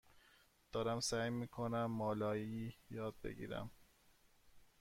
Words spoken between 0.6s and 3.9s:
دارم سعی می کنم مالایی یاد بگیرم.